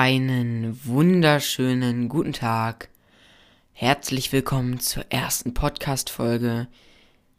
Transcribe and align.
Einen 0.00 0.78
wunderschönen 0.84 2.08
guten 2.08 2.32
Tag. 2.32 2.88
Herzlich 3.72 4.30
willkommen 4.30 4.78
zur 4.78 5.04
ersten 5.10 5.54
Podcast-Folge 5.54 6.68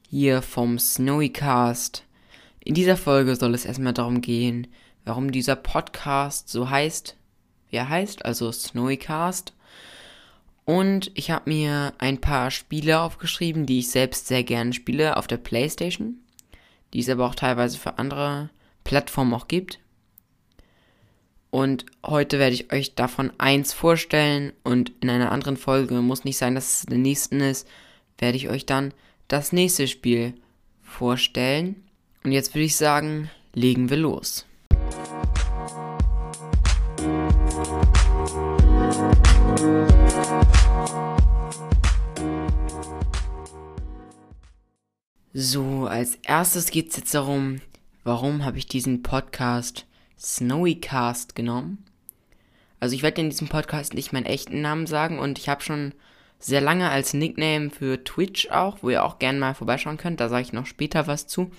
hier 0.09 0.41
vom 0.41 0.77
Snowycast. 0.77 2.03
In 2.59 2.73
dieser 2.73 2.97
Folge 2.97 3.37
soll 3.37 3.53
es 3.53 3.63
erstmal 3.63 3.93
darum 3.93 4.19
gehen, 4.19 4.67
warum 5.05 5.31
dieser 5.31 5.55
Podcast 5.55 6.49
so 6.49 6.69
heißt, 6.69 7.15
wie 7.69 7.77
er 7.77 7.87
heißt, 7.87 8.25
also 8.25 8.51
Snowycast. 8.51 9.53
Und 10.65 11.11
ich 11.13 11.31
habe 11.31 11.49
mir 11.49 11.93
ein 11.97 12.19
paar 12.19 12.51
Spiele 12.51 12.99
aufgeschrieben, 12.99 13.67
die 13.67 13.79
ich 13.79 13.89
selbst 13.89 14.27
sehr 14.27 14.43
gerne 14.43 14.73
spiele 14.73 15.15
auf 15.15 15.27
der 15.27 15.37
PlayStation, 15.37 16.17
die 16.91 16.99
es 16.99 17.07
aber 17.07 17.25
auch 17.25 17.35
teilweise 17.35 17.77
für 17.77 17.97
andere 17.97 18.49
Plattformen 18.83 19.33
auch 19.33 19.47
gibt. 19.47 19.79
Und 21.51 21.85
heute 22.05 22.37
werde 22.37 22.53
ich 22.53 22.71
euch 22.71 22.93
davon 22.93 23.31
eins 23.39 23.73
vorstellen 23.73 24.53
und 24.63 24.91
in 25.01 25.09
einer 25.09 25.31
anderen 25.31 25.57
Folge, 25.57 25.95
muss 25.95 26.23
nicht 26.23 26.37
sein, 26.37 26.53
dass 26.53 26.81
es 26.81 26.85
der 26.85 26.99
nächsten 26.99 27.41
ist, 27.41 27.67
werde 28.19 28.37
ich 28.37 28.49
euch 28.49 28.67
dann 28.67 28.93
das 29.27 29.51
nächste 29.51 29.87
Spiel 29.87 30.35
vorstellen. 30.83 31.83
Und 32.23 32.33
jetzt 32.33 32.53
würde 32.53 32.65
ich 32.65 32.75
sagen, 32.75 33.31
legen 33.53 33.89
wir 33.89 33.97
los. 33.97 34.45
So, 45.33 45.87
als 45.87 46.15
erstes 46.23 46.69
geht 46.69 46.91
es 46.91 46.97
jetzt 46.97 47.15
darum, 47.15 47.61
warum 48.03 48.45
habe 48.45 48.57
ich 48.59 48.67
diesen 48.67 49.01
Podcast 49.01 49.87
Snowycast 50.19 51.35
genommen. 51.35 51.85
Also 52.79 52.95
ich 52.95 53.03
werde 53.03 53.21
in 53.21 53.29
diesem 53.29 53.47
Podcast 53.47 53.93
nicht 53.93 54.13
meinen 54.13 54.25
echten 54.25 54.61
Namen 54.61 54.87
sagen 54.87 55.19
und 55.19 55.37
ich 55.37 55.49
habe 55.49 55.61
schon 55.61 55.93
sehr 56.39 56.61
lange 56.61 56.89
als 56.89 57.13
Nickname 57.13 57.69
für 57.69 58.03
Twitch 58.03 58.49
auch, 58.49 58.79
wo 58.81 58.89
ihr 58.89 59.03
auch 59.03 59.19
gerne 59.19 59.37
mal 59.39 59.53
vorbeischauen 59.53 59.97
könnt, 59.97 60.21
da 60.21 60.29
sage 60.29 60.43
ich 60.43 60.53
noch 60.53 60.65
später 60.65 61.07
was 61.07 61.27
zu. 61.27 61.51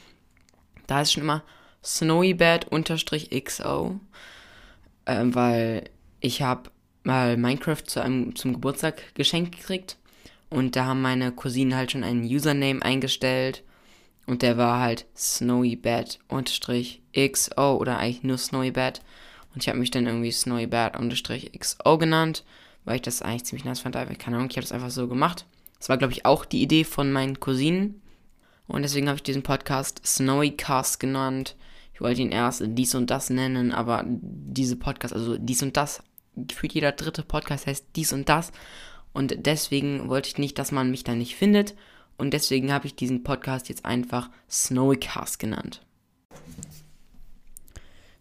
Da 0.86 1.02
ist 1.02 1.12
schon 1.12 1.22
immer 1.22 1.44
snowybad-xo, 1.84 4.00
äh, 5.04 5.24
weil 5.24 5.84
ich 6.20 6.42
habe 6.42 6.70
mal 7.02 7.36
Minecraft 7.36 7.84
zu 7.86 8.02
einem, 8.02 8.34
zum 8.36 8.54
Geburtstag 8.54 9.14
geschenkt 9.14 9.56
gekriegt 9.56 9.98
und 10.48 10.76
da 10.76 10.86
haben 10.86 11.02
meine 11.02 11.32
Cousinen 11.32 11.76
halt 11.76 11.92
schon 11.92 12.04
einen 12.04 12.24
Username 12.24 12.82
eingestellt 12.82 13.62
und 14.26 14.42
der 14.42 14.56
war 14.56 14.80
halt 14.80 15.06
snowybad-xo 15.16 16.99
oder 17.56 17.98
eigentlich 17.98 18.22
nur 18.22 18.38
snowybad. 18.38 19.00
Und 19.54 19.62
ich 19.62 19.68
habe 19.68 19.78
mich 19.78 19.90
dann 19.90 20.06
irgendwie 20.06 20.32
snowybad-xo 20.32 21.98
genannt, 21.98 22.44
weil 22.84 22.96
ich 22.96 23.02
das 23.02 23.22
eigentlich 23.22 23.44
ziemlich 23.44 23.64
nice 23.64 23.80
fand. 23.80 23.96
Aber 23.96 24.14
keine 24.14 24.36
Ahnung, 24.36 24.48
ich 24.50 24.56
habe 24.56 24.62
das 24.62 24.72
einfach 24.72 24.90
so 24.90 25.08
gemacht. 25.08 25.46
Das 25.78 25.88
war, 25.88 25.98
glaube 25.98 26.12
ich, 26.12 26.26
auch 26.26 26.44
die 26.44 26.62
Idee 26.62 26.84
von 26.84 27.10
meinen 27.10 27.40
Cousinen. 27.40 28.00
Und 28.68 28.82
deswegen 28.82 29.08
habe 29.08 29.16
ich 29.16 29.22
diesen 29.22 29.42
Podcast 29.42 30.00
Snowycast 30.06 31.00
genannt. 31.00 31.56
Ich 31.92 32.00
wollte 32.00 32.22
ihn 32.22 32.30
erst 32.30 32.62
dies 32.64 32.94
und 32.94 33.10
das 33.10 33.28
nennen, 33.28 33.72
aber 33.72 34.04
diese 34.06 34.76
Podcast, 34.76 35.12
also 35.12 35.36
dies 35.36 35.62
und 35.62 35.76
das, 35.76 36.02
gefühlt 36.36 36.72
jeder 36.72 36.92
dritte 36.92 37.22
Podcast 37.22 37.66
heißt 37.66 37.86
dies 37.96 38.12
und 38.12 38.28
das. 38.28 38.52
Und 39.12 39.44
deswegen 39.46 40.08
wollte 40.08 40.28
ich 40.28 40.38
nicht, 40.38 40.58
dass 40.58 40.72
man 40.72 40.90
mich 40.90 41.04
da 41.04 41.14
nicht 41.14 41.34
findet. 41.34 41.74
Und 42.16 42.32
deswegen 42.32 42.72
habe 42.72 42.86
ich 42.86 42.94
diesen 42.94 43.24
Podcast 43.24 43.68
jetzt 43.68 43.84
einfach 43.84 44.30
Snowycast 44.48 45.38
genannt. 45.38 45.82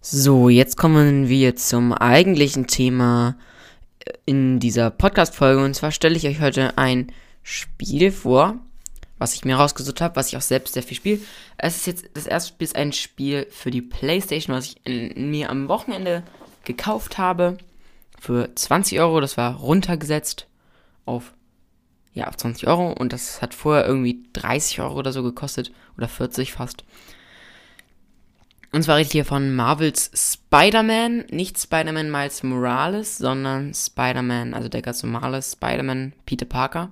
So, 0.01 0.47
jetzt 0.47 0.77
kommen 0.77 1.27
wir 1.27 1.57
zum 1.57 1.91
eigentlichen 1.91 2.67
Thema 2.67 3.35
in 4.25 4.61
dieser 4.61 4.91
Podcast-Folge. 4.91 5.61
Und 5.61 5.73
zwar 5.73 5.91
stelle 5.91 6.15
ich 6.15 6.25
euch 6.25 6.39
heute 6.39 6.77
ein 6.77 7.11
Spiel 7.43 8.13
vor, 8.13 8.55
was 9.17 9.33
ich 9.33 9.43
mir 9.43 9.57
rausgesucht 9.57 9.99
habe, 9.99 10.15
was 10.15 10.29
ich 10.29 10.37
auch 10.37 10.41
selbst 10.41 10.75
sehr 10.75 10.83
viel 10.83 10.95
spiele. 10.95 11.19
Es 11.57 11.75
ist 11.75 11.87
jetzt, 11.87 12.05
das 12.13 12.27
erste 12.27 12.47
Spiel 12.47 12.65
ist 12.65 12.77
ein 12.77 12.93
Spiel 12.93 13.45
für 13.51 13.71
die 13.71 13.81
Playstation, 13.81 14.55
was 14.55 14.67
ich 14.67 14.77
in, 14.85 15.31
mir 15.31 15.49
am 15.49 15.67
Wochenende 15.67 16.23
gekauft 16.63 17.17
habe. 17.17 17.57
Für 18.17 18.55
20 18.55 19.01
Euro. 19.01 19.19
Das 19.19 19.35
war 19.35 19.55
runtergesetzt 19.55 20.47
auf 21.05 21.33
ja, 22.13 22.27
auf 22.27 22.37
20 22.37 22.67
Euro 22.67 22.93
und 22.93 23.13
das 23.13 23.41
hat 23.41 23.53
vorher 23.53 23.85
irgendwie 23.85 24.23
30 24.33 24.79
Euro 24.79 24.97
oder 24.97 25.11
so 25.11 25.23
gekostet 25.23 25.71
oder 25.97 26.07
40 26.07 26.53
fast. 26.53 26.85
Und 28.71 28.83
zwar 28.83 28.97
rede 28.97 29.07
ich 29.07 29.11
hier 29.11 29.25
von 29.25 29.55
Marvels 29.55 30.11
Spider-Man, 30.13 31.25
nicht 31.31 31.59
Spider-Man 31.59 32.11
Miles 32.11 32.43
Morales, 32.43 33.17
sondern 33.17 33.73
Spider-Man, 33.73 34.53
also 34.53 34.69
der 34.69 34.81
ganz 34.81 35.01
normale 35.01 35.41
Spider-Man 35.41 36.13
Peter 36.25 36.45
Parker. 36.45 36.91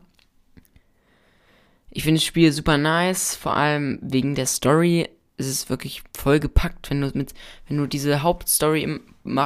Ich 1.91 2.03
finde 2.03 2.19
das 2.19 2.25
Spiel 2.25 2.51
super 2.51 2.77
nice, 2.77 3.35
vor 3.35 3.55
allem 3.55 3.99
wegen 4.01 4.35
der 4.35 4.47
Story. 4.47 5.07
Es 5.37 5.47
ist 5.47 5.69
wirklich 5.69 6.03
voll 6.15 6.39
gepackt, 6.39 6.89
wenn 6.89 7.01
du 7.01 7.11
mit, 7.13 7.33
wenn 7.67 7.77
du 7.77 7.85
diese 7.85 8.23
Hauptstory 8.23 8.83
im, 8.83 9.01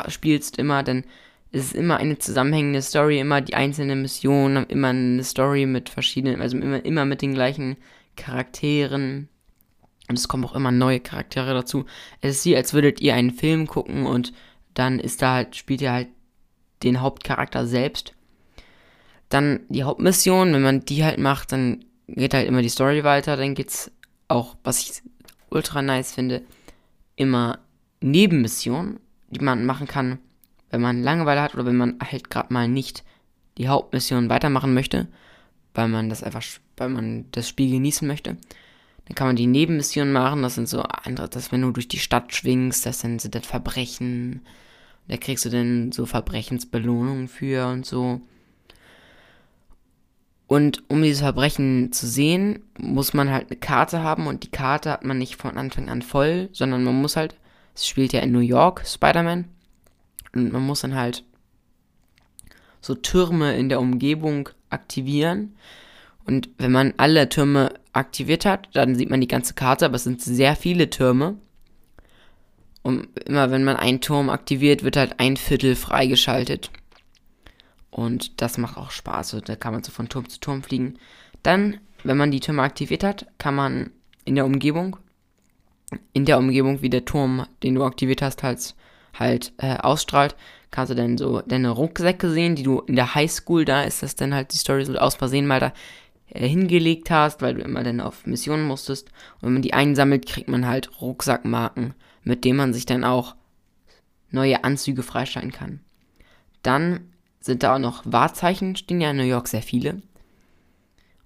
spielst 0.08 0.58
immer, 0.58 0.84
dann 0.84 1.04
es 1.52 1.66
ist 1.66 1.76
immer 1.76 1.98
eine 1.98 2.18
zusammenhängende 2.18 2.82
Story, 2.82 3.20
immer 3.20 3.42
die 3.42 3.56
einzelnen 3.56 4.02
Missionen, 4.02 4.66
immer 4.68 4.90
eine 4.90 5.24
Story 5.24 5.66
mit 5.66 5.90
verschiedenen, 5.90 6.42
also 6.42 6.58
immer, 6.58 6.84
immer 6.86 7.04
mit 7.04 7.22
den 7.22 7.34
gleichen 7.34 7.76
Charakteren. 8.16 9.28
Und 10.12 10.20
es 10.20 10.28
kommen 10.28 10.46
auch 10.46 10.56
immer 10.56 10.72
neue 10.72 11.00
Charaktere 11.00 11.54
dazu. 11.54 11.86
Es 12.22 12.38
ist 12.38 12.46
wie, 12.46 12.56
als 12.56 12.74
würdet 12.74 13.02
ihr 13.02 13.16
einen 13.16 13.32
Film 13.32 13.68
gucken 13.68 14.06
und 14.06 14.34
dann 14.74 15.00
ist 15.00 15.22
da 15.22 15.34
halt, 15.34 15.56
spielt 15.56 15.82
ihr 15.82 15.92
halt 15.92 16.10
den 16.84 17.02
Hauptcharakter 17.02 17.66
selbst. 17.66 18.14
Dann 19.30 19.62
die 19.70 19.84
Hauptmission, 19.84 20.54
wenn 20.54 20.62
man 20.62 20.86
die 20.86 21.04
halt 21.04 21.18
macht, 21.18 21.52
dann 21.52 21.84
geht 22.08 22.34
halt 22.34 22.48
immer 22.48 22.62
die 22.62 22.70
Story 22.70 23.04
weiter. 23.04 23.38
Dann 23.38 23.56
geht's 23.56 23.92
auch, 24.28 24.56
was 24.64 24.80
ich 24.80 25.02
ultra 25.50 25.82
nice 25.82 26.14
finde, 26.14 26.44
immer 27.16 27.60
Nebenmissionen, 28.02 29.00
die 29.30 29.44
man 29.44 29.66
machen 29.66 29.88
kann 29.88 30.20
wenn 30.72 30.82
man 30.82 31.04
Langeweile 31.04 31.42
hat 31.42 31.54
oder 31.54 31.66
wenn 31.66 31.76
man 31.76 32.00
halt 32.02 32.30
gerade 32.30 32.52
mal 32.52 32.68
nicht 32.68 33.04
die 33.58 33.68
Hauptmission 33.68 34.30
weitermachen 34.30 34.74
möchte, 34.74 35.08
weil 35.76 35.90
man 35.90 36.10
das 36.10 36.24
einfach, 36.24 36.44
weil 36.78 36.90
man 36.90 37.26
das 37.32 37.48
Spiel 37.48 37.70
genießen 37.70 38.08
möchte, 38.08 38.38
dann 39.06 39.16
kann 39.16 39.28
man 39.28 39.36
die 39.36 39.48
Nebenmissionen 39.48 40.14
machen. 40.14 40.42
Das 40.42 40.56
sind 40.56 40.70
so 40.70 40.82
andere, 40.82 41.30
dass 41.30 41.52
wenn 41.52 41.62
du 41.62 41.72
durch 41.72 41.88
die 41.88 42.00
Stadt 42.00 42.34
schwingst, 42.34 42.86
das 42.86 43.02
sind, 43.02 43.22
sind 43.22 43.36
das 43.36 43.46
Verbrechen. 43.46 44.42
Da 45.08 45.18
kriegst 45.18 45.46
du 45.46 45.50
dann 45.50 45.92
so 45.92 46.06
Verbrechensbelohnungen 46.06 47.28
für 47.28 47.68
und 47.68 47.86
so. 47.86 48.22
Und 50.48 50.84
um 50.90 51.02
dieses 51.02 51.22
Verbrechen 51.22 51.94
zu 51.94 52.06
sehen, 52.06 52.64
muss 52.78 53.14
man 53.14 53.32
halt 53.32 53.50
eine 53.50 53.60
Karte 53.60 54.04
haben 54.04 54.28
und 54.28 54.44
die 54.44 54.52
Karte 54.52 54.92
hat 54.92 55.06
man 55.06 55.18
nicht 55.18 55.38
von 55.38 55.58
Anfang 55.58 55.88
an 55.88 56.02
voll, 56.02 56.50
sondern 56.52 56.84
man 56.84 57.02
muss 57.02 57.16
halt, 57.16 57.36
es 57.74 57.88
spielt 57.88 58.12
ja 58.12 58.20
in 58.20 58.34
New 58.34 58.40
York, 58.40 58.84
Spider-Man, 58.86 59.46
und 60.34 60.52
man 60.52 60.62
muss 60.62 60.82
dann 60.82 60.96
halt 60.96 61.24
so 62.82 62.96
Türme 62.96 63.56
in 63.58 63.70
der 63.70 63.80
Umgebung 63.80 64.50
aktivieren. 64.70 65.56
Und 66.32 66.50
wenn 66.58 66.72
man 66.72 66.94
alle 66.96 67.28
Türme 67.28 67.74
aktiviert 67.92 68.46
hat, 68.46 68.70
dann 68.72 68.96
sieht 68.96 69.10
man 69.10 69.20
die 69.20 69.28
ganze 69.28 69.54
Karte, 69.54 69.86
aber 69.86 69.96
es 69.96 70.06
sind 70.06 70.22
sehr 70.22 70.56
viele 70.56 70.90
Türme. 70.90 71.36
Und 72.84 73.10
immer 73.26 73.52
wenn 73.52 73.66
man 73.66 73.76
einen 73.76 74.00
Turm 74.00 74.30
aktiviert, 74.30 74.84
wird 74.84 74.96
halt 74.96 75.20
ein 75.20 75.36
Viertel 75.36 75.76
freigeschaltet. 75.76 76.72
Und 77.90 78.42
das 78.42 78.58
macht 78.58 78.78
auch 78.78 78.92
Spaß. 78.92 79.34
Also 79.34 79.42
da 79.42 79.58
kann 79.58 79.74
man 79.74 79.84
so 79.84 79.92
von 79.92 80.08
Turm 80.08 80.30
zu 80.30 80.40
Turm 80.40 80.64
fliegen. 80.64 80.98
Dann, 81.44 81.82
wenn 82.06 82.16
man 82.16 82.32
die 82.32 82.40
Türme 82.40 82.62
aktiviert 82.62 83.04
hat, 83.04 83.28
kann 83.38 83.56
man 83.56 83.92
in 84.24 84.36
der 84.36 84.46
Umgebung, 84.46 84.96
in 86.14 86.24
der 86.24 86.38
Umgebung, 86.38 86.82
wie 86.82 86.90
der 86.90 87.04
Turm, 87.04 87.46
den 87.62 87.76
du 87.76 87.84
aktiviert 87.84 88.22
hast, 88.22 88.42
halt 88.42 88.74
halt 89.20 89.52
äh, 89.58 89.76
ausstrahlt, 89.76 90.36
kannst 90.72 90.92
du 90.92 90.96
dann 90.96 91.18
so 91.18 91.42
deine 91.42 91.70
Rucksäcke 91.70 92.30
sehen, 92.30 92.56
die 92.56 92.64
du 92.64 92.80
in 92.80 92.96
der 92.96 93.14
Highschool, 93.14 93.66
da 93.66 93.84
ist 93.84 94.04
das 94.04 94.16
dann 94.16 94.34
halt 94.34 94.54
die 94.54 94.58
Story 94.58 94.86
so 94.86 94.96
aus 94.96 95.16
Versehen 95.16 95.48
mal 95.48 95.60
da 95.60 95.74
hingelegt 96.34 97.12
hast, 97.12 97.42
weil 97.42 97.56
du 97.56 97.62
immer 97.62 97.84
dann 97.84 98.02
auf 98.02 98.26
Missionen 98.26 98.66
musstest. 98.66 99.10
Und 99.36 99.48
wenn 99.48 99.54
man 99.54 99.62
die 99.62 99.74
einsammelt, 99.74 100.26
kriegt 100.26 100.48
man 100.48 100.68
halt 100.68 101.02
Rucksackmarken, 101.02 101.94
mit 102.24 102.46
denen 102.46 102.58
man 102.58 102.74
sich 102.74 102.86
dann 102.86 103.04
auch 103.04 103.36
neue 104.30 104.64
Anzüge 104.64 105.04
freischalten 105.04 105.52
kann. 105.52 105.82
Dann 106.64 107.12
sind 107.40 107.64
da 107.64 107.76
auch 107.76 107.80
noch 107.80 108.04
Wahrzeichen, 108.06 108.76
stehen 108.76 109.02
ja 109.02 109.12
in 109.12 109.18
New 109.18 109.24
York 109.24 109.48
sehr 109.48 109.62
viele. 109.62 110.02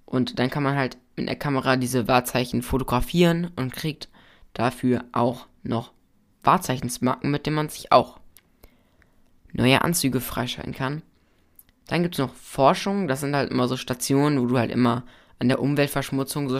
Und 0.05 0.39
dann 0.39 0.49
kann 0.49 0.63
man 0.63 0.75
halt 0.75 0.97
mit 1.15 1.27
der 1.27 1.35
Kamera 1.35 1.75
diese 1.75 2.07
Wahrzeichen 2.07 2.61
fotografieren 2.61 3.51
und 3.55 3.73
kriegt 3.73 4.09
dafür 4.53 5.03
auch 5.11 5.47
noch 5.63 5.91
Wahrzeichensmarken, 6.43 7.31
mit 7.31 7.45
denen 7.45 7.55
man 7.55 7.69
sich 7.69 7.91
auch 7.91 8.19
neue 9.51 9.81
Anzüge 9.81 10.21
freischalten 10.21 10.73
kann. 10.73 11.01
Dann 11.87 12.01
gibt 12.01 12.15
es 12.15 12.19
noch 12.19 12.33
Forschung, 12.33 13.07
das 13.07 13.19
sind 13.19 13.35
halt 13.35 13.51
immer 13.51 13.67
so 13.67 13.77
Stationen, 13.77 14.41
wo 14.41 14.47
du 14.47 14.57
halt 14.57 14.71
immer 14.71 15.03
an 15.39 15.49
der 15.49 15.61
Umweltverschmutzung 15.61 16.49
so 16.49 16.59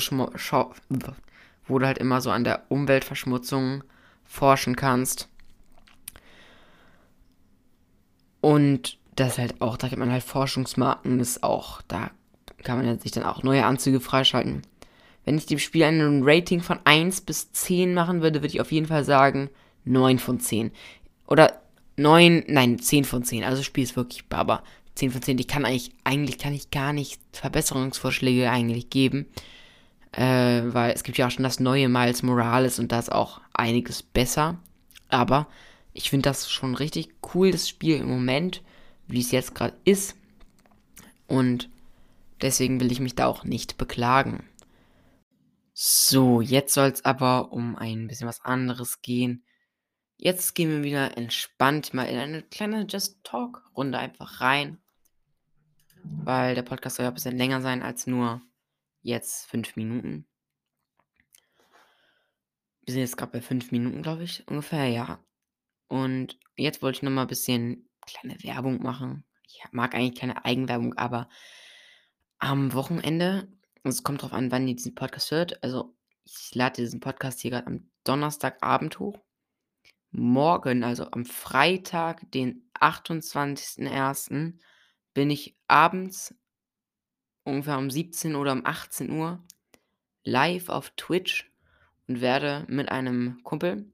wo 1.67 1.79
du 1.79 1.85
halt 1.85 1.97
immer 1.97 2.21
so 2.21 2.29
an 2.29 2.43
der 2.43 2.63
Umweltverschmutzung 2.69 3.83
forschen 4.23 4.75
kannst. 4.75 5.29
Und 8.41 8.99
das 9.15 9.39
halt 9.39 9.61
auch, 9.61 9.77
da 9.77 9.87
gibt 9.87 9.99
man 9.99 10.11
halt 10.11 10.23
Forschungsmarken, 10.23 11.19
ist 11.19 11.41
auch, 11.41 11.81
da 11.87 12.11
kann 12.63 12.83
man 12.83 12.99
sich 12.99 13.11
dann 13.11 13.23
auch 13.23 13.41
neue 13.43 13.65
Anzüge 13.65 13.99
freischalten. 13.99 14.61
Wenn 15.23 15.37
ich 15.37 15.47
dem 15.47 15.57
Spiel 15.57 15.83
ein 15.83 16.21
Rating 16.23 16.61
von 16.61 16.79
1 16.83 17.21
bis 17.21 17.51
10 17.51 17.93
machen 17.93 18.21
würde, 18.21 18.39
würde 18.39 18.53
ich 18.53 18.61
auf 18.61 18.71
jeden 18.71 18.85
Fall 18.85 19.03
sagen 19.03 19.49
9 19.85 20.19
von 20.19 20.39
10. 20.39 20.71
Oder 21.27 21.61
9, 21.97 22.43
nein, 22.47 22.77
10 22.77 23.05
von 23.05 23.23
10. 23.23 23.43
Also 23.43 23.57
das 23.57 23.65
Spiel 23.65 23.83
ist 23.83 23.95
wirklich 23.95 24.27
Baba. 24.27 24.61
10 24.95 25.11
von 25.11 25.21
10. 25.21 25.39
Ich 25.39 25.47
kann 25.47 25.65
eigentlich, 25.65 25.91
eigentlich 26.03 26.37
kann 26.37 26.53
ich 26.53 26.71
gar 26.71 26.93
nicht 26.93 27.19
Verbesserungsvorschläge 27.33 28.49
eigentlich 28.49 28.89
geben. 28.89 29.27
Äh, 30.11 30.73
weil 30.73 30.93
es 30.93 31.03
gibt 31.03 31.17
ja 31.17 31.27
auch 31.27 31.31
schon 31.31 31.43
das 31.43 31.59
neue 31.59 31.89
Miles 31.89 32.23
Morales 32.23 32.79
und 32.79 32.91
da 32.91 32.99
ist 32.99 33.11
auch 33.11 33.41
einiges 33.53 34.01
besser. 34.01 34.57
Aber 35.09 35.47
ich 35.93 36.09
finde 36.09 36.29
das 36.29 36.49
schon 36.49 36.75
richtig 36.75 37.13
cool, 37.33 37.51
das 37.51 37.67
Spiel 37.67 37.97
im 37.97 38.07
Moment, 38.07 38.61
wie 39.07 39.19
es 39.19 39.31
jetzt 39.31 39.55
gerade 39.55 39.77
ist. 39.83 40.15
Und 41.27 41.69
deswegen 42.41 42.79
will 42.79 42.91
ich 42.91 42.99
mich 42.99 43.15
da 43.15 43.27
auch 43.27 43.43
nicht 43.43 43.77
beklagen. 43.77 44.47
So, 45.73 46.39
jetzt 46.39 46.73
soll 46.73 46.87
es 46.87 47.03
aber 47.03 47.51
um 47.51 47.75
ein 47.75 48.07
bisschen 48.07 48.27
was 48.27 48.39
anderes 48.45 49.01
gehen. 49.01 49.43
Jetzt 50.17 50.55
gehen 50.55 50.69
wir 50.69 50.83
wieder 50.83 51.17
entspannt 51.17 51.93
mal 51.93 52.05
in 52.05 52.17
eine 52.17 52.41
kleine 52.43 52.85
Just 52.87 53.21
Talk-Runde 53.25 53.97
einfach 53.97 54.39
rein. 54.39 54.77
Weil 56.23 56.55
der 56.55 56.63
Podcast 56.63 56.95
soll 56.95 57.03
ja 57.03 57.11
ein 57.11 57.13
bisschen 57.13 57.37
länger 57.37 57.61
sein 57.61 57.81
als 57.81 58.07
nur 58.07 58.41
jetzt 59.01 59.45
fünf 59.47 59.75
Minuten. 59.75 60.25
Wir 62.85 62.93
sind 62.93 63.01
jetzt 63.01 63.17
gerade 63.17 63.31
bei 63.31 63.41
fünf 63.41 63.71
Minuten, 63.71 64.01
glaube 64.01 64.23
ich, 64.23 64.47
ungefähr, 64.47 64.87
ja. 64.87 65.19
Und 65.87 66.39
jetzt 66.55 66.81
wollte 66.81 66.97
ich 66.97 67.03
nochmal 67.03 67.25
ein 67.25 67.29
bisschen 67.29 67.89
kleine 68.05 68.41
Werbung 68.43 68.81
machen. 68.81 69.25
Ich 69.47 69.61
mag 69.71 69.95
eigentlich 69.95 70.19
keine 70.19 70.45
Eigenwerbung, 70.45 70.97
aber 70.97 71.29
am 72.39 72.73
Wochenende 72.73 73.47
es 73.89 74.03
kommt 74.03 74.21
drauf 74.21 74.33
an, 74.33 74.51
wann 74.51 74.67
ihr 74.67 74.75
diesen 74.75 74.95
Podcast 74.95 75.31
hört. 75.31 75.63
Also, 75.63 75.95
ich 76.23 76.55
lade 76.55 76.81
diesen 76.81 76.99
Podcast 76.99 77.39
hier 77.39 77.51
gerade 77.51 77.67
am 77.67 77.89
Donnerstagabend 78.03 78.99
hoch. 78.99 79.19
Morgen, 80.11 80.83
also 80.83 81.11
am 81.11 81.25
Freitag, 81.25 82.31
den 82.31 82.69
28.01., 82.79 84.57
bin 85.13 85.29
ich 85.29 85.54
abends 85.67 86.35
ungefähr 87.43 87.77
um 87.77 87.89
17 87.89 88.35
oder 88.35 88.53
um 88.53 88.65
18 88.65 89.11
Uhr 89.11 89.43
live 90.23 90.69
auf 90.69 90.89
Twitch 90.91 91.51
und 92.07 92.21
werde 92.21 92.65
mit 92.67 92.89
einem 92.89 93.41
Kumpel 93.43 93.91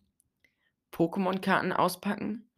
Pokémon-Karten 0.92 1.72
auspacken 1.72 2.50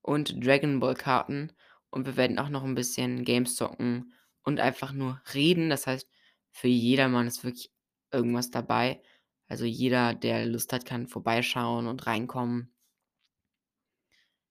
und 0.00 0.44
Dragon 0.44 0.80
Ball-Karten. 0.80 1.52
Und 1.90 2.06
wir 2.06 2.16
werden 2.16 2.38
auch 2.38 2.48
noch 2.48 2.64
ein 2.64 2.74
bisschen 2.74 3.24
Games 3.24 3.54
zocken 3.56 4.14
und 4.42 4.60
einfach 4.60 4.92
nur 4.92 5.20
reden. 5.34 5.68
Das 5.68 5.86
heißt, 5.86 6.08
für 6.50 6.68
jedermann 6.68 7.26
ist 7.26 7.44
wirklich 7.44 7.70
irgendwas 8.10 8.50
dabei. 8.50 9.02
Also 9.48 9.64
jeder, 9.64 10.14
der 10.14 10.46
Lust 10.46 10.72
hat, 10.72 10.86
kann 10.86 11.06
vorbeischauen 11.06 11.86
und 11.86 12.06
reinkommen. 12.06 12.74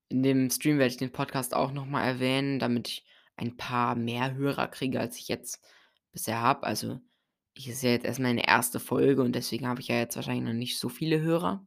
In 0.10 0.24
dem 0.24 0.50
Stream 0.50 0.78
werde 0.78 0.92
ich 0.92 0.98
den 0.98 1.12
Podcast 1.12 1.56
auch 1.56 1.72
nochmal 1.72 2.06
erwähnen, 2.06 2.60
damit 2.60 2.90
ich 2.90 3.06
ein 3.42 3.58
paar 3.58 3.96
mehr 3.96 4.36
Hörer 4.36 4.68
kriege, 4.68 5.00
als 5.00 5.18
ich 5.18 5.28
jetzt 5.28 5.66
bisher 6.12 6.42
habe. 6.42 6.64
Also 6.64 7.02
ich 7.54 7.68
ist 7.68 7.84
ja 7.84 7.90
jetzt 7.90 8.06
erst 8.06 8.20
meine 8.20 8.48
erste 8.48 8.80
Folge 8.80 9.24
und 9.24 9.34
deswegen 9.34 9.68
habe 9.68 9.82
ich 9.82 9.88
ja 9.88 9.98
jetzt 9.98 10.16
wahrscheinlich 10.16 10.46
noch 10.46 10.54
nicht 10.54 10.80
so 10.80 10.90
viele 10.90 11.22
Hörer. 11.22 11.66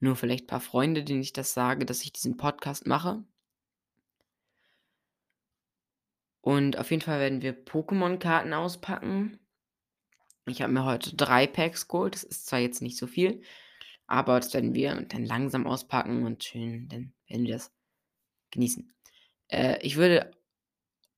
Nur 0.00 0.16
vielleicht 0.16 0.44
ein 0.44 0.48
paar 0.48 0.60
Freunde, 0.60 1.04
denen 1.04 1.20
ich 1.20 1.32
das 1.32 1.52
sage, 1.54 1.84
dass 1.84 2.02
ich 2.02 2.12
diesen 2.12 2.36
Podcast 2.36 2.86
mache. 2.86 3.22
Und 6.40 6.78
auf 6.78 6.90
jeden 6.90 7.02
Fall 7.02 7.20
werden 7.20 7.42
wir 7.42 7.52
Pokémon-Karten 7.52 8.54
auspacken. 8.54 9.38
Ich 10.46 10.62
habe 10.62 10.72
mir 10.72 10.84
heute 10.84 11.14
drei 11.14 11.46
Packs 11.46 11.88
geholt. 11.88 12.14
Das 12.14 12.22
ist 12.24 12.46
zwar 12.46 12.60
jetzt 12.60 12.80
nicht 12.80 12.96
so 12.96 13.06
viel, 13.06 13.42
aber 14.06 14.36
das 14.40 14.54
werden 14.54 14.74
wir 14.74 14.94
dann 15.02 15.26
langsam 15.26 15.66
auspacken 15.66 16.24
und 16.24 16.42
schön, 16.44 16.88
dann 16.88 17.12
werden 17.26 17.44
wir 17.44 17.54
das 17.54 17.74
genießen. 18.52 18.90
Äh, 19.48 19.78
ich 19.82 19.96
würde, 19.96 20.30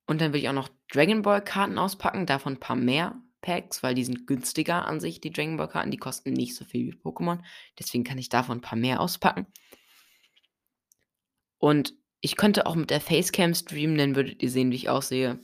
und 0.07 0.21
dann 0.21 0.29
würde 0.29 0.39
ich 0.39 0.49
auch 0.49 0.53
noch 0.53 0.69
Dragon 0.91 1.21
Ball 1.21 1.43
Karten 1.43 1.77
auspacken, 1.77 2.25
davon 2.25 2.53
ein 2.53 2.59
paar 2.59 2.75
mehr 2.75 3.21
Packs, 3.41 3.81
weil 3.83 3.95
die 3.95 4.03
sind 4.03 4.27
günstiger 4.27 4.85
an 4.87 4.99
sich, 4.99 5.19
die 5.19 5.31
Dragon 5.31 5.57
Ball 5.57 5.67
Karten. 5.67 5.91
Die 5.91 5.97
kosten 5.97 6.33
nicht 6.33 6.55
so 6.55 6.63
viel 6.63 6.85
wie 6.87 6.97
Pokémon. 6.97 7.39
Deswegen 7.79 8.03
kann 8.03 8.17
ich 8.17 8.29
davon 8.29 8.59
ein 8.59 8.61
paar 8.61 8.77
mehr 8.77 9.01
auspacken. 9.01 9.47
Und 11.57 11.93
ich 12.21 12.37
könnte 12.37 12.65
auch 12.67 12.75
mit 12.75 12.89
der 12.89 13.01
Facecam 13.01 13.53
streamen, 13.53 13.97
dann 13.97 14.15
würdet 14.15 14.41
ihr 14.41 14.49
sehen, 14.49 14.71
wie 14.71 14.75
ich 14.75 14.89
aussehe. 14.89 15.39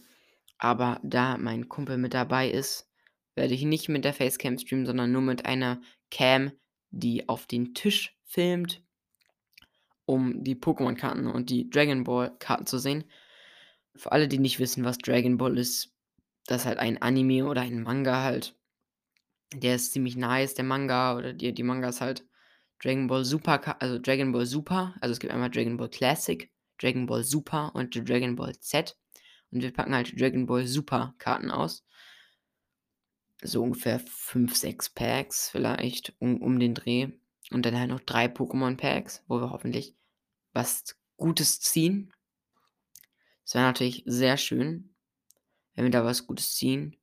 Aber 0.57 0.99
da 1.03 1.37
mein 1.37 1.69
Kumpel 1.69 1.97
mit 1.97 2.13
dabei 2.13 2.49
ist, 2.49 2.89
werde 3.35 3.53
ich 3.53 3.63
nicht 3.63 3.89
mit 3.89 4.05
der 4.05 4.13
Facecam 4.13 4.57
streamen, 4.57 4.85
sondern 4.85 5.11
nur 5.11 5.21
mit 5.21 5.45
einer 5.45 5.81
Cam, 6.09 6.51
die 6.89 7.27
auf 7.29 7.45
den 7.45 7.73
Tisch 7.73 8.17
filmt, 8.25 8.83
um 10.07 10.43
die 10.43 10.55
Pokémon-Karten 10.55 11.27
und 11.27 11.51
die 11.51 11.69
Dragon 11.69 12.03
Ball-Karten 12.03 12.65
zu 12.65 12.79
sehen. 12.79 13.03
Für 13.95 14.11
alle, 14.11 14.27
die 14.27 14.39
nicht 14.39 14.57
wissen, 14.57 14.83
was 14.83 14.97
Dragon 14.97 15.37
Ball 15.37 15.57
ist, 15.57 15.93
das 16.47 16.61
ist 16.61 16.65
halt 16.65 16.79
ein 16.79 16.99
Anime 17.01 17.45
oder 17.45 17.61
ein 17.61 17.83
Manga 17.83 18.23
halt. 18.23 18.55
Der 19.53 19.75
ist 19.75 19.91
ziemlich 19.91 20.15
nice, 20.15 20.55
der 20.55 20.65
Manga, 20.65 21.15
oder 21.15 21.33
die, 21.33 21.53
die 21.53 21.63
Manga 21.63 21.89
ist 21.89 22.01
halt 22.01 22.25
Dragon 22.81 23.07
Ball 23.07 23.25
Super, 23.25 23.81
also 23.81 23.99
Dragon 23.99 24.31
Ball 24.31 24.45
Super, 24.45 24.95
also 25.01 25.11
es 25.11 25.19
gibt 25.19 25.33
einmal 25.33 25.51
Dragon 25.51 25.77
Ball 25.77 25.89
Classic 25.89 26.49
Dragon 26.77 27.05
Ball 27.05 27.23
Super 27.23 27.73
und 27.75 27.95
Dragon 28.07 28.35
Ball 28.35 28.57
Z. 28.59 28.97
Und 29.51 29.61
wir 29.61 29.73
packen 29.73 29.95
halt 29.95 30.19
Dragon 30.19 30.45
Ball 30.45 30.67
Super 30.67 31.15
Karten 31.17 31.51
aus. 31.51 31.85
So 33.41 33.63
ungefähr 33.63 33.99
5, 33.99 34.55
6 34.55 34.89
Packs 34.91 35.49
vielleicht 35.49 36.15
um, 36.19 36.41
um 36.41 36.59
den 36.59 36.73
Dreh. 36.73 37.09
Und 37.51 37.65
dann 37.65 37.79
halt 37.79 37.89
noch 37.89 38.01
drei 38.01 38.25
Pokémon 38.25 38.75
Packs, 38.75 39.23
wo 39.27 39.39
wir 39.39 39.51
hoffentlich 39.51 39.95
was 40.53 40.97
Gutes 41.15 41.59
ziehen. 41.61 42.13
Das 43.43 43.55
wäre 43.55 43.65
natürlich 43.65 44.03
sehr 44.05 44.37
schön, 44.37 44.93
wenn 45.73 45.85
wir 45.85 45.91
da 45.91 46.03
was 46.03 46.27
Gutes 46.27 46.55
ziehen. 46.55 46.97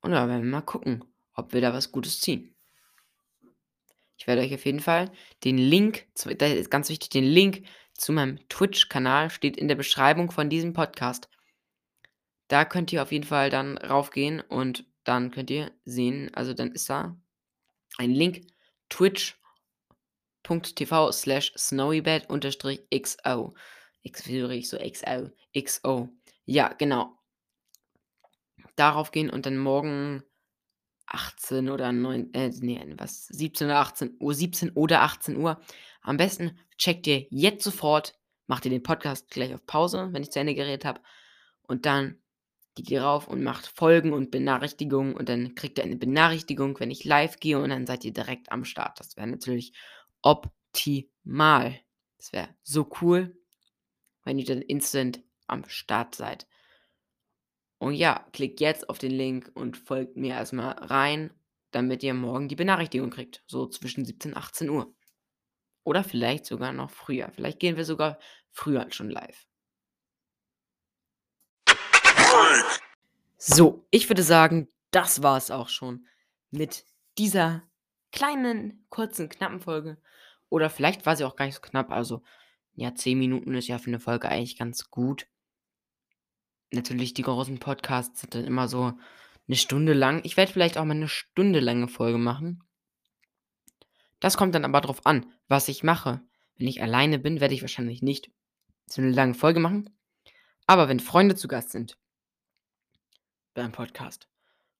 Und 0.00 0.12
da 0.12 0.28
werden 0.28 0.44
wir 0.44 0.50
mal 0.50 0.60
gucken, 0.60 1.04
ob 1.34 1.52
wir 1.52 1.60
da 1.60 1.72
was 1.72 1.90
Gutes 1.90 2.20
ziehen. 2.20 2.54
Ich 4.16 4.26
werde 4.26 4.42
euch 4.42 4.54
auf 4.54 4.64
jeden 4.64 4.80
Fall 4.80 5.10
den 5.42 5.58
Link, 5.58 6.06
das 6.14 6.26
ist 6.26 6.70
ganz 6.70 6.88
wichtig, 6.88 7.10
den 7.10 7.24
Link 7.24 7.66
zu 7.94 8.12
meinem 8.12 8.48
Twitch-Kanal 8.48 9.30
steht 9.30 9.56
in 9.56 9.68
der 9.68 9.74
Beschreibung 9.74 10.30
von 10.30 10.48
diesem 10.48 10.72
Podcast. 10.72 11.28
Da 12.48 12.64
könnt 12.64 12.92
ihr 12.92 13.02
auf 13.02 13.12
jeden 13.12 13.24
Fall 13.24 13.50
dann 13.50 13.78
raufgehen 13.78 14.40
und 14.40 14.84
dann 15.04 15.30
könnt 15.30 15.50
ihr 15.50 15.72
sehen, 15.84 16.32
also 16.34 16.54
dann 16.54 16.72
ist 16.72 16.88
da 16.88 17.16
ein 17.98 18.10
Link 18.10 18.46
twitch.tv 20.44 21.12
slash 21.12 21.52
snowybed 21.56 22.30
unterstrich 22.30 22.86
xo. 22.90 23.54
X 24.02 24.26
ich 24.26 24.68
so 24.68 24.78
xo. 24.78 25.30
xo. 25.52 26.08
Ja, 26.44 26.68
genau. 26.74 27.18
Darauf 28.76 29.10
gehen 29.10 29.30
und 29.30 29.46
dann 29.46 29.58
morgen 29.58 30.22
18 31.06 31.70
oder 31.70 31.92
9, 31.92 32.32
äh, 32.34 32.50
nee, 32.60 32.80
was, 32.96 33.26
17 33.26 33.66
oder 33.66 33.78
18 33.78 34.16
Uhr, 34.20 34.34
17 34.34 34.70
oder 34.70 35.02
18 35.02 35.36
Uhr. 35.36 35.60
Am 36.02 36.16
besten 36.16 36.58
checkt 36.76 37.06
ihr 37.06 37.26
jetzt 37.30 37.64
sofort, 37.64 38.18
macht 38.46 38.64
ihr 38.64 38.70
den 38.70 38.82
Podcast 38.82 39.30
gleich 39.30 39.54
auf 39.54 39.64
Pause, 39.66 40.08
wenn 40.12 40.22
ich 40.22 40.30
zu 40.30 40.40
Ende 40.40 40.54
geredet 40.54 40.84
habe. 40.84 41.00
Und 41.62 41.86
dann 41.86 42.20
geht 42.74 42.90
ihr 42.90 43.02
rauf 43.02 43.28
und 43.28 43.42
macht 43.42 43.66
Folgen 43.66 44.12
und 44.12 44.30
Benachrichtigungen 44.30 45.14
und 45.14 45.28
dann 45.28 45.54
kriegt 45.54 45.78
ihr 45.78 45.84
eine 45.84 45.96
Benachrichtigung, 45.96 46.78
wenn 46.80 46.90
ich 46.90 47.04
live 47.04 47.38
gehe 47.38 47.58
und 47.58 47.70
dann 47.70 47.86
seid 47.86 48.04
ihr 48.04 48.12
direkt 48.12 48.50
am 48.50 48.64
Start. 48.64 48.98
Das 48.98 49.16
wäre 49.16 49.28
natürlich 49.28 49.72
optimal. 50.24 51.78
Das 52.16 52.32
wäre 52.32 52.48
so 52.62 52.90
cool, 53.00 53.36
wenn 54.24 54.38
ihr 54.38 54.46
dann 54.46 54.62
instant 54.62 55.22
am 55.46 55.68
Start 55.68 56.14
seid. 56.14 56.48
Und 57.78 57.94
ja, 57.94 58.26
klickt 58.32 58.60
jetzt 58.60 58.88
auf 58.88 58.98
den 58.98 59.12
Link 59.12 59.50
und 59.54 59.76
folgt 59.76 60.16
mir 60.16 60.34
erstmal 60.34 60.72
rein, 60.72 61.32
damit 61.70 62.02
ihr 62.02 62.14
morgen 62.14 62.48
die 62.48 62.56
Benachrichtigung 62.56 63.10
kriegt. 63.10 63.44
So 63.46 63.66
zwischen 63.66 64.04
17 64.04 64.32
und 64.32 64.38
18 64.38 64.70
Uhr. 64.70 64.94
Oder 65.82 66.02
vielleicht 66.02 66.46
sogar 66.46 66.72
noch 66.72 66.90
früher. 66.90 67.30
Vielleicht 67.34 67.60
gehen 67.60 67.76
wir 67.76 67.84
sogar 67.84 68.18
früher 68.50 68.90
schon 68.90 69.10
live. 69.10 69.46
So, 73.36 73.86
ich 73.90 74.08
würde 74.08 74.22
sagen, 74.22 74.68
das 74.90 75.22
war 75.22 75.36
es 75.36 75.50
auch 75.50 75.68
schon 75.68 76.06
mit 76.50 76.86
dieser 77.18 77.62
kleinen, 78.14 78.86
kurzen, 78.88 79.28
knappen 79.28 79.60
Folge. 79.60 79.98
Oder 80.48 80.70
vielleicht 80.70 81.04
war 81.04 81.16
sie 81.16 81.24
auch 81.24 81.36
gar 81.36 81.46
nicht 81.46 81.56
so 81.56 81.60
knapp. 81.60 81.90
Also, 81.90 82.22
ja, 82.74 82.94
10 82.94 83.18
Minuten 83.18 83.54
ist 83.54 83.68
ja 83.68 83.78
für 83.78 83.88
eine 83.88 84.00
Folge 84.00 84.28
eigentlich 84.28 84.56
ganz 84.56 84.90
gut 84.90 85.26
natürlich 86.74 87.14
die 87.14 87.22
großen 87.22 87.58
Podcasts 87.58 88.20
sind 88.20 88.34
dann 88.34 88.44
immer 88.44 88.68
so 88.68 88.92
eine 89.46 89.56
Stunde 89.56 89.92
lang. 89.92 90.20
Ich 90.24 90.36
werde 90.36 90.52
vielleicht 90.52 90.78
auch 90.78 90.84
mal 90.84 90.94
eine 90.94 91.08
Stunde 91.08 91.60
lange 91.60 91.88
Folge 91.88 92.18
machen. 92.18 92.62
Das 94.20 94.36
kommt 94.36 94.54
dann 94.54 94.64
aber 94.64 94.80
drauf 94.80 95.04
an, 95.06 95.26
was 95.48 95.68
ich 95.68 95.82
mache. 95.82 96.22
Wenn 96.56 96.68
ich 96.68 96.82
alleine 96.82 97.18
bin, 97.18 97.40
werde 97.40 97.54
ich 97.54 97.62
wahrscheinlich 97.62 98.02
nicht 98.02 98.30
so 98.86 99.02
eine 99.02 99.10
lange 99.10 99.34
Folge 99.34 99.60
machen. 99.60 99.90
Aber 100.66 100.88
wenn 100.88 101.00
Freunde 101.00 101.34
zu 101.34 101.48
Gast 101.48 101.70
sind 101.70 101.98
beim 103.54 103.72
Podcast, 103.72 104.28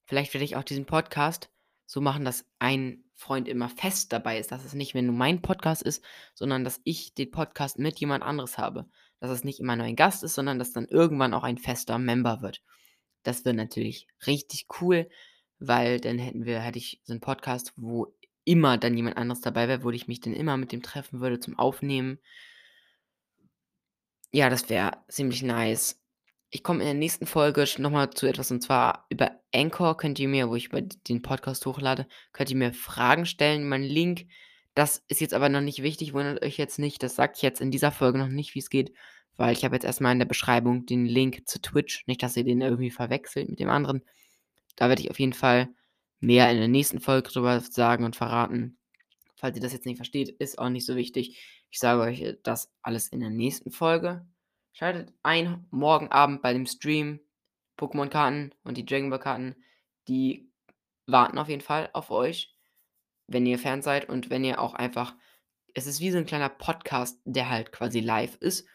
vielleicht 0.04 0.32
werde 0.34 0.44
ich 0.44 0.56
auch 0.56 0.64
diesen 0.64 0.86
Podcast 0.86 1.50
so 1.86 2.00
machen, 2.00 2.24
dass 2.24 2.46
ein 2.58 3.03
Freund 3.14 3.48
immer 3.48 3.68
fest 3.68 4.12
dabei 4.12 4.38
ist, 4.38 4.52
dass 4.52 4.64
es 4.64 4.74
nicht 4.74 4.94
mehr 4.94 5.02
nur 5.02 5.14
mein 5.14 5.40
Podcast 5.40 5.82
ist, 5.82 6.04
sondern 6.34 6.64
dass 6.64 6.80
ich 6.84 7.14
den 7.14 7.30
Podcast 7.30 7.78
mit 7.78 7.98
jemand 8.00 8.24
anderes 8.24 8.58
habe. 8.58 8.86
Dass 9.20 9.30
es 9.30 9.44
nicht 9.44 9.60
immer 9.60 9.76
nur 9.76 9.86
ein 9.86 9.96
Gast 9.96 10.24
ist, 10.24 10.34
sondern 10.34 10.58
dass 10.58 10.72
dann 10.72 10.86
irgendwann 10.86 11.34
auch 11.34 11.44
ein 11.44 11.58
fester 11.58 11.98
Member 11.98 12.42
wird. 12.42 12.62
Das 13.22 13.44
wäre 13.44 13.54
natürlich 13.54 14.06
richtig 14.26 14.66
cool, 14.80 15.08
weil 15.58 16.00
dann 16.00 16.18
hätten 16.18 16.44
wir, 16.44 16.60
hätte 16.60 16.78
ich 16.78 17.00
so 17.04 17.12
einen 17.12 17.20
Podcast, 17.20 17.72
wo 17.76 18.14
immer 18.44 18.76
dann 18.76 18.96
jemand 18.96 19.16
anderes 19.16 19.40
dabei 19.40 19.68
wäre, 19.68 19.82
wo 19.82 19.90
ich 19.90 20.08
mich 20.08 20.20
dann 20.20 20.34
immer 20.34 20.56
mit 20.56 20.72
dem 20.72 20.82
treffen 20.82 21.20
würde 21.20 21.40
zum 21.40 21.58
Aufnehmen. 21.58 22.18
Ja, 24.32 24.50
das 24.50 24.68
wäre 24.68 24.98
ziemlich 25.08 25.42
nice. 25.42 26.03
Ich 26.54 26.62
komme 26.62 26.82
in 26.82 26.86
der 26.86 26.94
nächsten 26.94 27.26
Folge 27.26 27.66
nochmal 27.78 28.10
zu 28.10 28.28
etwas 28.28 28.52
und 28.52 28.62
zwar 28.62 29.06
über 29.08 29.32
Anchor 29.52 29.96
könnt 29.96 30.20
ihr 30.20 30.28
mir, 30.28 30.48
wo 30.48 30.54
ich 30.54 30.68
den 30.70 31.20
Podcast 31.20 31.66
hochlade, 31.66 32.06
könnt 32.32 32.48
ihr 32.48 32.56
mir 32.56 32.72
Fragen 32.72 33.26
stellen. 33.26 33.68
Mein 33.68 33.82
Link, 33.82 34.28
das 34.76 35.02
ist 35.08 35.20
jetzt 35.20 35.34
aber 35.34 35.48
noch 35.48 35.62
nicht 35.62 35.82
wichtig, 35.82 36.12
wundert 36.12 36.44
euch 36.44 36.56
jetzt 36.56 36.78
nicht. 36.78 37.02
Das 37.02 37.16
sage 37.16 37.32
ich 37.34 37.42
jetzt 37.42 37.60
in 37.60 37.72
dieser 37.72 37.90
Folge 37.90 38.18
noch 38.18 38.28
nicht, 38.28 38.54
wie 38.54 38.60
es 38.60 38.70
geht, 38.70 38.92
weil 39.36 39.52
ich 39.52 39.64
habe 39.64 39.74
jetzt 39.74 39.82
erstmal 39.82 40.12
in 40.12 40.20
der 40.20 40.26
Beschreibung 40.26 40.86
den 40.86 41.06
Link 41.06 41.48
zu 41.48 41.60
Twitch. 41.60 42.06
Nicht, 42.06 42.22
dass 42.22 42.36
ihr 42.36 42.44
den 42.44 42.60
irgendwie 42.60 42.92
verwechselt 42.92 43.48
mit 43.48 43.58
dem 43.58 43.68
anderen. 43.68 44.04
Da 44.76 44.88
werde 44.88 45.02
ich 45.02 45.10
auf 45.10 45.18
jeden 45.18 45.32
Fall 45.32 45.70
mehr 46.20 46.48
in 46.52 46.58
der 46.58 46.68
nächsten 46.68 47.00
Folge 47.00 47.30
drüber 47.30 47.58
sagen 47.58 48.04
und 48.04 48.14
verraten. 48.14 48.78
Falls 49.34 49.56
ihr 49.56 49.62
das 49.62 49.72
jetzt 49.72 49.86
nicht 49.86 49.96
versteht, 49.96 50.28
ist 50.28 50.60
auch 50.60 50.68
nicht 50.68 50.86
so 50.86 50.94
wichtig. 50.94 51.36
Ich 51.70 51.80
sage 51.80 52.00
euch 52.00 52.36
das 52.44 52.70
alles 52.80 53.08
in 53.08 53.18
der 53.18 53.30
nächsten 53.30 53.72
Folge. 53.72 54.24
Schaltet 54.76 55.14
ein 55.22 55.64
morgen 55.70 56.10
Abend 56.10 56.42
bei 56.42 56.52
dem 56.52 56.66
Stream. 56.66 57.20
Pokémon-Karten 57.78 58.52
und 58.64 58.76
die 58.76 58.84
Dragon 58.84 59.08
Ball-Karten, 59.08 59.54
die 60.08 60.50
warten 61.06 61.38
auf 61.38 61.48
jeden 61.48 61.60
Fall 61.60 61.90
auf 61.92 62.10
euch, 62.10 62.56
wenn 63.28 63.46
ihr 63.46 63.60
Fan 63.60 63.82
seid 63.82 64.08
und 64.08 64.30
wenn 64.30 64.42
ihr 64.42 64.60
auch 64.60 64.74
einfach. 64.74 65.14
Es 65.74 65.86
ist 65.86 66.00
wie 66.00 66.10
so 66.10 66.18
ein 66.18 66.26
kleiner 66.26 66.48
Podcast, 66.48 67.20
der 67.24 67.50
halt 67.50 67.70
quasi 67.70 68.00
live 68.00 68.36
ist, 68.36 68.66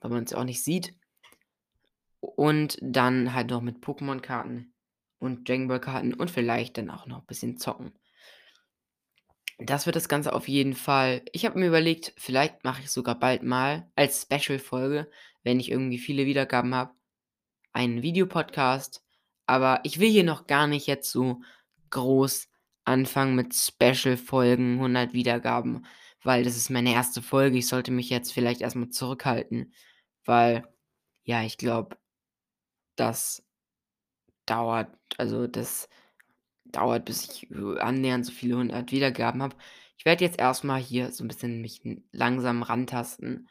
weil 0.00 0.10
man 0.10 0.24
es 0.24 0.34
auch 0.34 0.44
nicht 0.44 0.62
sieht. 0.62 0.94
Und 2.20 2.78
dann 2.82 3.32
halt 3.32 3.48
noch 3.48 3.62
mit 3.62 3.78
Pokémon-Karten 3.82 4.74
und 5.18 5.48
Dragon 5.48 5.68
Ball-Karten 5.68 6.12
und 6.12 6.30
vielleicht 6.30 6.76
dann 6.76 6.90
auch 6.90 7.06
noch 7.06 7.20
ein 7.20 7.26
bisschen 7.26 7.56
zocken. 7.56 7.94
Das 9.58 9.86
wird 9.86 9.96
das 9.96 10.10
Ganze 10.10 10.34
auf 10.34 10.48
jeden 10.48 10.74
Fall. 10.74 11.22
Ich 11.32 11.46
habe 11.46 11.58
mir 11.58 11.68
überlegt, 11.68 12.12
vielleicht 12.18 12.62
mache 12.62 12.82
ich 12.82 12.90
sogar 12.90 13.18
bald 13.18 13.42
mal 13.42 13.90
als 13.96 14.22
Special-Folge, 14.22 15.10
wenn 15.46 15.60
ich 15.60 15.70
irgendwie 15.70 15.98
viele 15.98 16.26
Wiedergaben 16.26 16.74
habe, 16.74 16.92
einen 17.72 18.02
Videopodcast. 18.02 19.04
Aber 19.46 19.80
ich 19.84 20.00
will 20.00 20.10
hier 20.10 20.24
noch 20.24 20.48
gar 20.48 20.66
nicht 20.66 20.88
jetzt 20.88 21.12
so 21.12 21.40
groß 21.90 22.48
anfangen 22.84 23.36
mit 23.36 23.54
Special-Folgen, 23.54 24.74
100 24.74 25.12
Wiedergaben, 25.12 25.86
weil 26.24 26.42
das 26.42 26.56
ist 26.56 26.70
meine 26.70 26.92
erste 26.92 27.22
Folge. 27.22 27.58
Ich 27.58 27.68
sollte 27.68 27.92
mich 27.92 28.10
jetzt 28.10 28.32
vielleicht 28.32 28.60
erstmal 28.60 28.90
zurückhalten, 28.90 29.72
weil, 30.24 30.66
ja, 31.22 31.44
ich 31.44 31.58
glaube, 31.58 31.96
das 32.96 33.44
dauert, 34.46 34.90
also 35.16 35.46
das 35.46 35.88
dauert, 36.64 37.04
bis 37.04 37.24
ich 37.24 37.48
annähernd 37.80 38.26
so 38.26 38.32
viele 38.32 38.56
100 38.56 38.90
Wiedergaben 38.90 39.42
habe. 39.44 39.56
Ich 39.96 40.04
werde 40.04 40.24
jetzt 40.24 40.40
erstmal 40.40 40.80
hier 40.80 41.12
so 41.12 41.22
ein 41.22 41.28
bisschen 41.28 41.60
mich 41.60 41.82
langsam 42.10 42.64
rantasten 42.64 43.48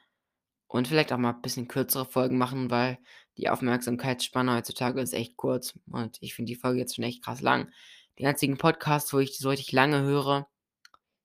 und 0.67 0.87
vielleicht 0.87 1.13
auch 1.13 1.17
mal 1.17 1.33
ein 1.33 1.41
bisschen 1.41 1.67
kürzere 1.67 2.05
Folgen 2.05 2.37
machen, 2.37 2.69
weil 2.71 2.97
die 3.37 3.49
Aufmerksamkeitsspanne 3.49 4.55
heutzutage 4.55 5.01
ist 5.01 5.13
echt 5.13 5.37
kurz 5.37 5.77
und 5.91 6.17
ich 6.21 6.35
finde 6.35 6.51
die 6.51 6.59
Folge 6.59 6.79
jetzt 6.79 6.95
schon 6.95 7.03
echt 7.03 7.23
krass 7.23 7.41
lang. 7.41 7.71
Die 8.17 8.25
einzigen 8.25 8.57
Podcasts, 8.57 9.13
wo 9.13 9.19
ich 9.19 9.37
so 9.37 9.49
richtig 9.49 9.71
lange 9.73 10.01
höre, 10.01 10.47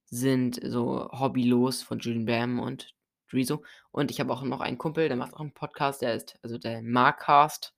sind 0.07 0.61
so 0.63 1.09
Hobbylos 1.13 1.83
von 1.83 2.01
Julian 2.01 2.27
Bam 2.27 2.59
und 2.59 2.95
Drizo. 3.31 3.63
Und 3.93 4.11
ich 4.11 4.19
habe 4.19 4.33
auch 4.33 4.43
noch 4.43 4.61
einen 4.61 4.79
Kumpel, 4.79 5.09
der 5.09 5.17
macht 5.17 5.35
auch 5.35 5.41
einen 5.41 5.55
Podcast, 5.55 6.03
der 6.03 6.15
ist, 6.15 6.39
also 6.43 6.59
der 6.59 6.83
Markcast. 6.83 7.75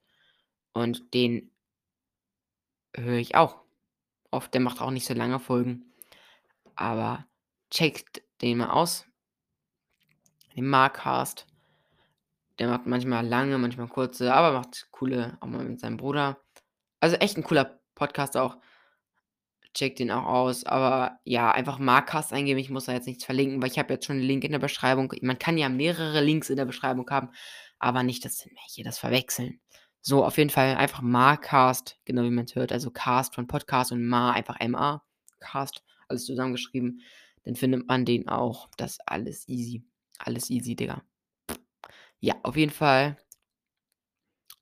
Und 0.72 1.12
den 1.12 1.50
höre 2.96 3.18
ich 3.18 3.34
auch 3.34 3.60
oft. 4.30 4.54
Der 4.54 4.62
macht 4.62 4.80
auch 4.80 4.90
nicht 4.90 5.06
so 5.06 5.12
lange 5.12 5.38
Folgen. 5.38 5.92
Aber 6.74 7.26
checkt 7.70 8.22
den 8.40 8.58
mal 8.58 8.70
aus. 8.70 9.04
Den 10.56 10.68
Markcast. 10.68 11.46
Der 12.62 12.68
macht 12.68 12.86
manchmal 12.86 13.26
lange, 13.26 13.58
manchmal 13.58 13.88
kurze, 13.88 14.32
aber 14.32 14.56
macht 14.56 14.86
coole, 14.92 15.36
auch 15.40 15.48
mal 15.48 15.64
mit 15.64 15.80
seinem 15.80 15.96
Bruder. 15.96 16.38
Also 17.00 17.16
echt 17.16 17.36
ein 17.36 17.42
cooler 17.42 17.80
Podcast 17.96 18.36
auch. 18.36 18.56
Checkt 19.74 19.98
den 19.98 20.12
auch 20.12 20.26
aus. 20.26 20.62
Aber 20.62 21.18
ja, 21.24 21.50
einfach 21.50 21.80
Markcast 21.80 22.32
eingeben. 22.32 22.60
Ich 22.60 22.70
muss 22.70 22.84
da 22.84 22.92
jetzt 22.92 23.08
nichts 23.08 23.24
verlinken, 23.24 23.60
weil 23.60 23.68
ich 23.68 23.80
habe 23.80 23.92
jetzt 23.92 24.06
schon 24.06 24.18
einen 24.18 24.24
Link 24.24 24.44
in 24.44 24.52
der 24.52 24.60
Beschreibung. 24.60 25.12
Man 25.22 25.40
kann 25.40 25.58
ja 25.58 25.68
mehrere 25.68 26.20
Links 26.20 26.50
in 26.50 26.56
der 26.56 26.64
Beschreibung 26.64 27.10
haben, 27.10 27.30
aber 27.80 28.04
nicht, 28.04 28.24
dass 28.24 28.46
welche 28.46 28.84
das 28.84 29.00
verwechseln. 29.00 29.58
So, 30.00 30.24
auf 30.24 30.38
jeden 30.38 30.50
Fall 30.50 30.76
einfach 30.76 31.02
Marcast, 31.02 31.98
genau 32.04 32.22
wie 32.22 32.30
man 32.30 32.44
es 32.44 32.54
hört. 32.54 32.70
Also 32.70 32.92
Cast 32.92 33.34
von 33.34 33.48
Podcast 33.48 33.90
und 33.90 34.06
Ma, 34.06 34.30
einfach 34.30 34.60
MA. 34.60 35.02
Cast, 35.40 35.82
alles 36.06 36.26
zusammengeschrieben. 36.26 37.00
Dann 37.42 37.56
findet 37.56 37.88
man 37.88 38.04
den 38.04 38.28
auch. 38.28 38.68
Das 38.76 38.92
ist 38.92 39.02
alles 39.04 39.48
easy. 39.48 39.82
Alles 40.18 40.48
easy, 40.48 40.76
Digga. 40.76 41.02
Ja, 42.22 42.36
auf 42.44 42.56
jeden 42.56 42.70
Fall. 42.70 43.16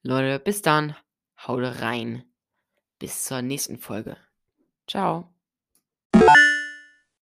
Leute, 0.03 0.41
bis 0.41 0.63
dann. 0.63 0.97
Haut 1.47 1.61
rein. 1.83 2.25
Bis 2.99 3.25
zur 3.25 3.43
nächsten 3.43 3.79
Folge. 3.79 4.17
Ciao. 4.87 5.35